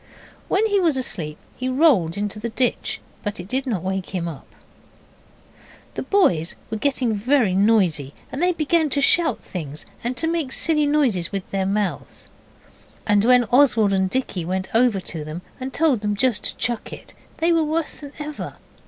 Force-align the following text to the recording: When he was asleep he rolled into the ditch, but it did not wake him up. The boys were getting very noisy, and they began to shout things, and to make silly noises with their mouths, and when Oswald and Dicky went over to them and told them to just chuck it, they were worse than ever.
When 0.47 0.65
he 0.65 0.79
was 0.79 0.97
asleep 0.97 1.37
he 1.55 1.69
rolled 1.69 2.17
into 2.17 2.39
the 2.39 2.49
ditch, 2.49 2.99
but 3.21 3.39
it 3.39 3.47
did 3.47 3.67
not 3.67 3.83
wake 3.83 4.15
him 4.15 4.27
up. 4.27 4.47
The 5.93 6.01
boys 6.01 6.55
were 6.71 6.77
getting 6.77 7.13
very 7.13 7.53
noisy, 7.53 8.15
and 8.31 8.41
they 8.41 8.51
began 8.51 8.89
to 8.89 8.99
shout 8.99 9.43
things, 9.43 9.85
and 10.03 10.17
to 10.17 10.25
make 10.25 10.53
silly 10.53 10.87
noises 10.87 11.31
with 11.31 11.47
their 11.51 11.67
mouths, 11.67 12.29
and 13.05 13.23
when 13.23 13.43
Oswald 13.51 13.93
and 13.93 14.09
Dicky 14.09 14.43
went 14.43 14.73
over 14.73 14.99
to 15.01 15.23
them 15.23 15.43
and 15.59 15.71
told 15.71 16.01
them 16.01 16.15
to 16.15 16.19
just 16.21 16.57
chuck 16.57 16.91
it, 16.91 17.13
they 17.37 17.51
were 17.51 17.63
worse 17.63 17.99
than 17.99 18.11
ever. 18.17 18.55